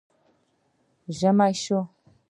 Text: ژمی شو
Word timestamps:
ژمی 1.17 1.53
شو 1.63 1.79